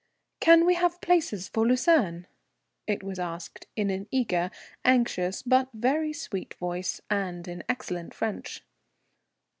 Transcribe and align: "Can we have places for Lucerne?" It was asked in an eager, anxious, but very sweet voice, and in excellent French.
"Can 0.39 0.65
we 0.65 0.73
have 0.73 0.99
places 0.99 1.47
for 1.47 1.63
Lucerne?" 1.63 2.25
It 2.87 3.03
was 3.03 3.19
asked 3.19 3.67
in 3.75 3.91
an 3.91 4.07
eager, 4.09 4.49
anxious, 4.83 5.43
but 5.43 5.69
very 5.75 6.11
sweet 6.11 6.55
voice, 6.55 7.01
and 7.11 7.47
in 7.47 7.63
excellent 7.69 8.15
French. 8.15 8.63